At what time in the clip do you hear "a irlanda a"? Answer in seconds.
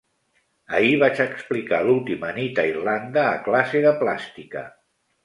2.63-3.35